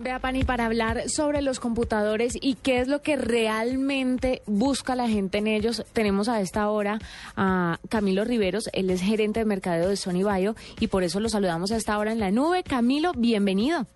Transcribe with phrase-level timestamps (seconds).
[0.00, 5.08] Vea, Pani, para hablar sobre los computadores y qué es lo que realmente busca la
[5.08, 7.00] gente en ellos, tenemos a esta hora
[7.36, 11.28] a Camilo Riveros, él es gerente de mercadeo de Sony Bio y por eso lo
[11.28, 12.62] saludamos a esta hora en la nube.
[12.62, 13.86] Camilo, bienvenido.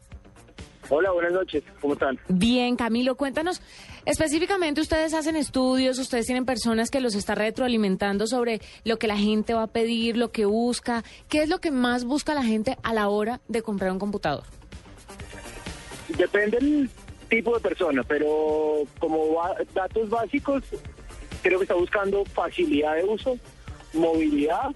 [0.88, 2.18] Hola, buenas noches, ¿cómo están?
[2.28, 3.62] Bien, Camilo, cuéntanos,
[4.04, 9.16] específicamente ustedes hacen estudios, ustedes tienen personas que los está retroalimentando sobre lo que la
[9.16, 12.76] gente va a pedir, lo que busca, ¿qué es lo que más busca la gente
[12.82, 14.42] a la hora de comprar un computador?
[16.08, 16.90] Depende del
[17.28, 19.40] tipo de persona, pero como
[19.72, 20.62] datos básicos,
[21.42, 23.38] creo que está buscando facilidad de uso,
[23.94, 24.70] movilidad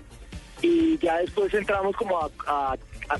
[0.63, 2.77] y ya después entramos como a,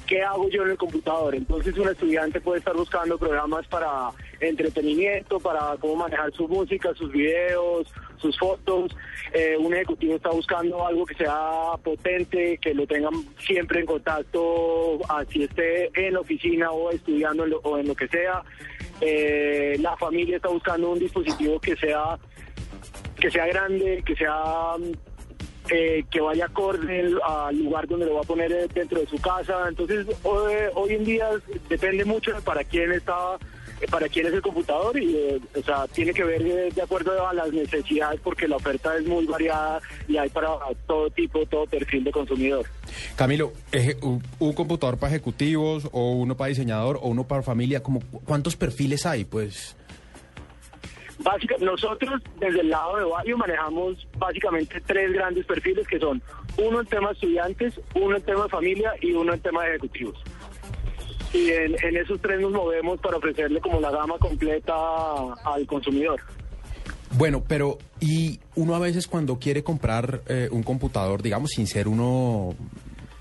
[0.07, 1.35] qué hago yo en el computador.
[1.35, 7.11] Entonces un estudiante puede estar buscando programas para entretenimiento, para cómo manejar su música, sus
[7.13, 8.95] videos, sus fotos.
[9.33, 14.99] Eh, un ejecutivo está buscando algo que sea potente, que lo tengan siempre en contacto,
[15.09, 18.43] así esté en la oficina o estudiando o en lo que sea.
[19.01, 22.19] Eh, la familia está buscando un dispositivo que sea
[23.21, 24.75] que sea grande, que sea
[25.71, 29.67] eh, que vaya acorde al lugar donde lo va a poner dentro de su casa.
[29.69, 31.29] Entonces, hoy, en día
[31.69, 33.39] depende mucho de para quién está
[33.91, 37.35] para quién es el computador y eh, o sea tiene que ver de, acuerdo a
[37.35, 40.49] las necesidades porque la oferta es muy variada y hay para
[40.87, 42.65] todo tipo todo perfil de consumidor
[43.17, 43.53] Camilo
[44.01, 49.05] un, computador para ejecutivos o uno para diseñador o uno para familia como cuántos perfiles
[49.05, 49.77] hay pues
[51.19, 56.23] Básica, nosotros desde el lado de Bayo manejamos básicamente tres grandes perfiles que son
[56.59, 59.71] uno en tema de estudiantes, uno en tema de familia y uno en tema de
[59.71, 60.19] ejecutivos.
[61.33, 64.75] Y en, esos tres nos movemos para ofrecerle como la gama completa
[65.45, 66.21] al consumidor.
[67.13, 71.89] Bueno, pero y uno a veces cuando quiere comprar eh, un computador, digamos, sin ser
[71.89, 72.55] uno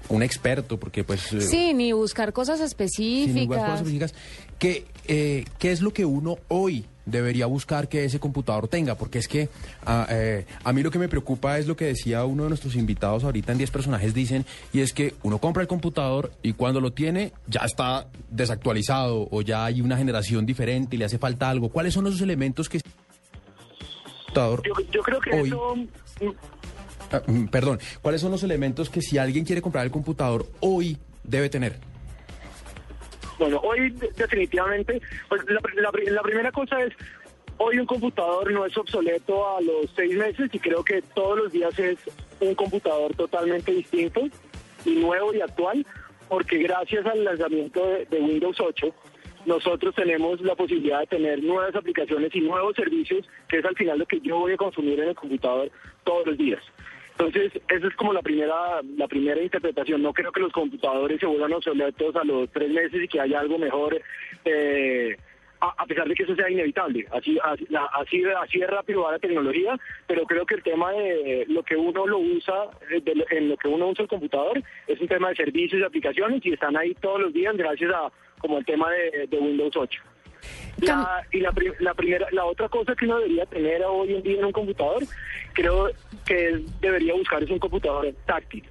[0.10, 1.34] un experto, porque pues...
[1.34, 3.58] Eh, sí, ni buscar cosas específicas.
[3.58, 4.14] cosas específicas.
[4.60, 8.96] ¿Qué, eh, ¿Qué es lo que uno hoy debería buscar que ese computador tenga?
[8.96, 9.50] Porque es que
[9.86, 12.76] ah, eh, a mí lo que me preocupa es lo que decía uno de nuestros
[12.76, 16.82] invitados ahorita en 10 personajes, dicen, y es que uno compra el computador y cuando
[16.82, 21.50] lo tiene ya está desactualizado o ya hay una generación diferente y le hace falta
[21.50, 21.70] algo.
[21.70, 22.82] ¿Cuáles son esos elementos que...
[24.36, 25.76] Yo, yo creo que eso
[27.12, 30.98] Ah, mm, perdón, ¿cuáles son los elementos que si alguien quiere comprar el computador hoy
[31.24, 31.80] debe tener?
[33.38, 35.42] Bueno, hoy definitivamente, pues,
[35.76, 35.92] la,
[36.22, 36.94] primera cosa es,
[37.58, 41.52] hoy un computador no es obsoleto a los seis meses y creo que todos los
[41.52, 41.98] días es
[42.40, 44.22] un computador totalmente distinto
[44.86, 45.86] y nuevo y actual,
[46.30, 48.94] porque gracias al lanzamiento de Windows 8,
[49.46, 54.00] nosotros tenemos la posibilidad de tener nuevas aplicaciones y nuevos servicios, que es al final
[54.00, 55.70] lo que yo voy a consumir en el computador
[56.04, 56.64] todos los días.
[57.18, 60.02] Entonces, esa es como la primera, la primera interpretación.
[60.02, 63.40] No creo que los computadores se vuelvan obsoletos a los tres meses y que haya
[63.40, 64.02] algo mejor,
[64.44, 65.16] eh,
[65.62, 67.08] a, pesar de que eso sea inevitable.
[67.14, 67.66] Así, así,
[68.42, 72.06] así, de rápido va la tecnología, pero creo que el tema de lo que uno
[72.06, 75.80] lo usa, eh, en lo que uno usa el computador, es un tema de servicios
[75.80, 79.38] y aplicaciones y están ahí todos los días gracias a como el tema de, de
[79.38, 80.15] Windows 8.
[80.82, 84.40] La, y la, la, primera, la otra cosa que uno debería tener hoy en día
[84.40, 85.04] en un computador,
[85.54, 85.90] creo
[86.26, 88.64] que debería buscar es un computador táctil.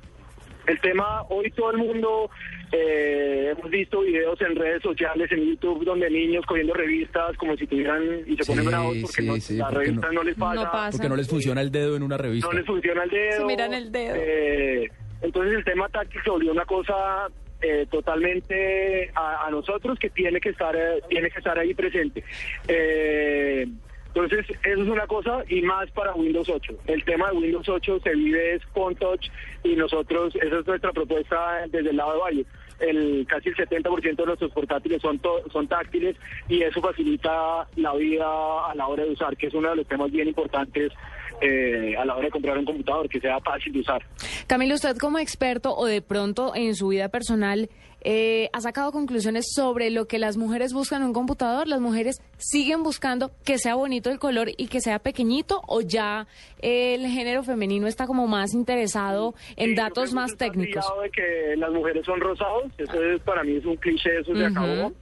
[0.67, 2.31] El tema, hoy todo el mundo,
[2.73, 7.67] eh, hemos visto videos en redes sociales, en YouTube, donde niños cogiendo revistas como si
[7.67, 11.29] tuvieran y se ponen bravos porque no, la revista no, les pasa, Porque no les
[11.29, 12.49] funciona el dedo en una revista.
[12.49, 13.41] No les funciona el dedo.
[13.41, 14.15] Se miran el dedo.
[14.17, 14.91] Eh,
[15.21, 17.29] entonces el tema táctil se volvió una cosa
[17.67, 22.23] eh, totalmente a, nosotros que tiene que estar eh, tiene que estar ahí presente.
[22.69, 23.67] Eh,
[24.09, 26.75] entonces, eso es una cosa y más para Windows 8.
[26.87, 29.29] El tema de Windows 8 se vive es con touch
[29.63, 32.47] y nosotros, esa es nuestra propuesta desde el lado de Valle.
[32.81, 35.21] El, casi el 70% de nuestros portátiles son,
[35.53, 36.17] son táctiles
[36.49, 39.87] y eso facilita la vida a la hora de usar, que es uno de los
[39.87, 40.93] temas bien importantes
[41.41, 44.03] eh, a la hora de comprar un computador, que sea fácil de usar.
[44.47, 47.69] Camilo, usted como experto o de pronto en su vida personal,
[48.04, 51.66] eh, ¿ha sacado conclusiones sobre lo que las mujeres buscan en un computador?
[51.66, 56.27] ¿Las mujeres siguen buscando que sea bonito el color y que sea pequeñito o ya
[56.60, 60.84] el género femenino está como más interesado en datos más técnicos?
[61.03, 64.45] de que las mujeres son rosados, eso es, para mí es un cliché, eso se
[64.45, 64.92] acabó.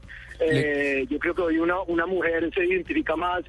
[0.41, 3.45] Eh, yo creo que hoy una, una mujer se identifica más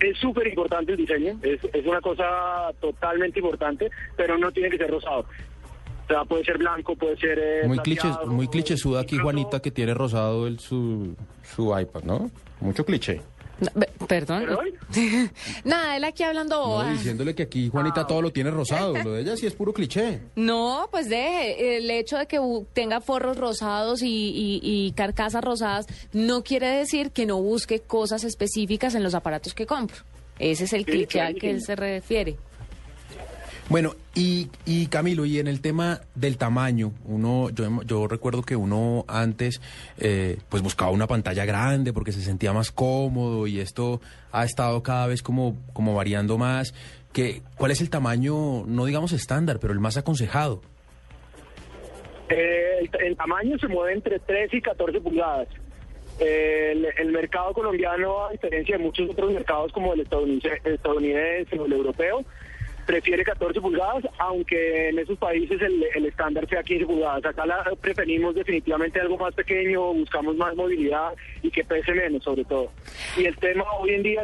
[0.00, 4.76] es súper importante el diseño, es, es una cosa totalmente importante, pero no tiene que
[4.76, 5.24] ser rosado.
[6.06, 7.38] O sea, puede ser blanco, puede ser...
[7.38, 12.30] Eh, muy, cliché, muy clichésuda aquí Juanita que tiene rosado el, su, su iPad, ¿no?
[12.60, 13.20] Mucho cliché.
[14.06, 14.46] Perdón.
[15.64, 16.82] Nada, él aquí hablando.
[16.82, 18.94] No, diciéndole que aquí Juanita ah, todo lo tiene rosado.
[19.02, 20.20] Lo de ella sí es puro cliché.
[20.36, 21.78] No, pues deje.
[21.78, 22.38] El hecho de que
[22.74, 29.02] tenga forros rosados y, carcasas rosadas no quiere decir que no busque cosas específicas en
[29.02, 29.96] los aparatos que compro.
[30.38, 32.36] Ese es el cliché al que él se refiere.
[33.68, 38.54] Bueno, y, y, Camilo, y en el tema del tamaño, uno, yo, yo recuerdo que
[38.54, 39.60] uno antes
[39.98, 44.84] eh, pues buscaba una pantalla grande porque se sentía más cómodo y esto ha estado
[44.84, 46.74] cada vez como, como variando más.
[47.12, 50.62] Que, ¿Cuál es el tamaño, no digamos estándar, pero el más aconsejado?
[52.28, 55.48] Eh, el, tamaño se mueve entre 13 y 14 pulgadas.
[56.20, 61.72] el, el, mercado colombiano, a diferencia de muchos otros mercados como el estadounidense o el
[61.72, 62.24] europeo,
[62.86, 67.24] prefiere 14 pulgadas, aunque en esos países el, estándar sea 15 pulgadas.
[67.24, 72.44] Acá la, preferimos definitivamente algo más pequeño, buscamos más movilidad y que pese menos sobre
[72.44, 72.70] todo.
[73.16, 74.22] Y el tema hoy en día,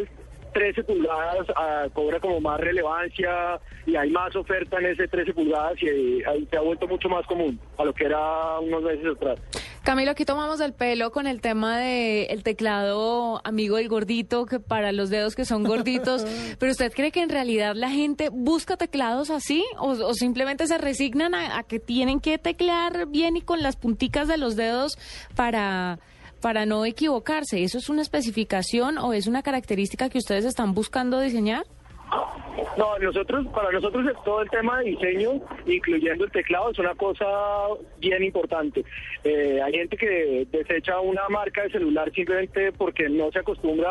[0.55, 5.83] 13 pulgadas ah, cobra como más relevancia y hay más oferta en ese 13 pulgadas
[5.83, 9.41] y ahí se ha vuelto mucho más común a lo que era unos meses atrás.
[9.83, 14.61] Camilo, aquí tomamos el pelo con el tema del el teclado amigo del gordito, que
[14.61, 16.25] para los dedos que son gorditos,
[16.61, 21.35] pero ¿usted cree que en realidad la gente busca teclados así o, simplemente se resignan
[21.35, 24.99] a, a, que tienen que teclear bien y con las punticas de los dedos
[25.35, 25.99] para,
[26.41, 27.65] para no equivocarse?
[27.65, 31.67] ¿Eso es una especificación o es una característica que ustedes están buscando diseñar?
[32.77, 35.33] No, nosotros, para nosotros todo el tema de diseño,
[35.67, 37.27] incluyendo el teclado, es una cosa
[37.99, 38.85] bien importante.
[39.25, 43.91] Eh, hay gente que desecha una marca de celular simplemente porque no se acostumbra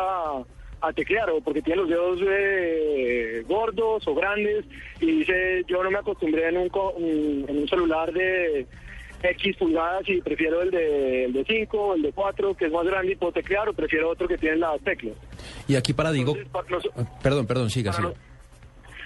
[0.80, 4.64] a, teclear o porque tiene los dedos eh, gordos o grandes
[5.00, 8.66] y dice yo no me acostumbré en un, en un celular de
[9.22, 12.84] X pulgadas y prefiero el de, el de 5, el de 4, que es más
[12.84, 15.14] grande y puedo teclear, o prefiero otro que tiene las teclas.
[15.68, 16.34] Y aquí para digo...
[17.22, 18.12] perdón, perdón, siga, siga.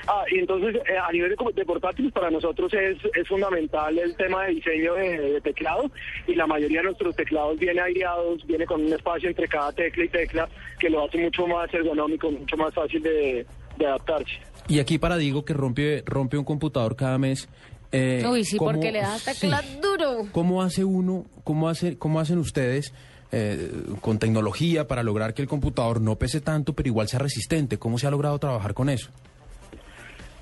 [0.08, 4.44] Ah, y entonces eh, a nivel de, portátiles para nosotros es, es fundamental el tema
[4.44, 5.90] de diseño de, teclado
[6.26, 10.04] y la mayoría de nuestros teclados viene aireados, viene con un espacio entre cada tecla
[10.04, 10.48] y tecla
[10.78, 13.46] que lo hace mucho más ergonómico, mucho más fácil de,
[13.80, 14.38] adaptarse.
[14.68, 17.48] Y aquí para digo que rompe, rompe un computador cada mes.
[17.92, 20.28] Eh, Uy, sí, porque le da tecla duro.
[20.32, 22.92] ¿Cómo hace uno, cómo, hace, cómo hacen ustedes
[23.32, 23.70] eh,
[24.00, 27.78] con tecnología para lograr que el computador no pese tanto, pero igual sea resistente?
[27.78, 29.10] ¿Cómo se ha logrado trabajar con eso?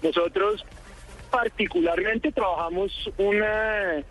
[0.04, 0.64] Nosotros
[1.30, 4.04] particularmente trabajamos una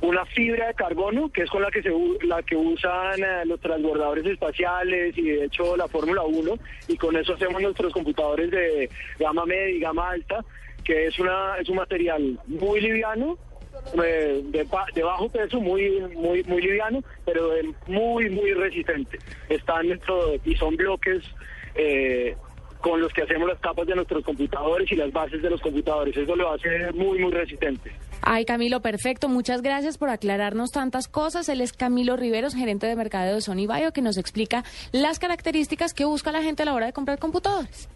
[0.00, 1.90] una fibra de carbono que es con la que se
[2.26, 6.54] la que usan eh, los transbordadores espaciales y de hecho la Fórmula 1
[6.88, 10.44] y con eso hacemos nuestros computadores de gama media y gama alta
[10.84, 13.38] que es una es un material muy liviano
[14.02, 17.50] eh, de, bajo peso muy muy muy liviano pero
[17.86, 19.18] muy muy resistente.
[19.48, 21.22] Están dentro y son bloques
[21.76, 22.36] eh,
[22.84, 26.14] con los que hacemos las capas de nuestros computadores y las bases de los computadores.
[26.14, 27.90] Eso lo hace muy, muy resistente.
[28.20, 29.30] Ay, Camilo, perfecto.
[29.30, 31.48] Muchas gracias por aclararnos tantas cosas.
[31.48, 35.94] Él es Camilo Riveros, gerente de mercadeo de Sony Bio, que nos explica las características
[35.94, 37.88] que busca la gente a la hora de comprar computadores.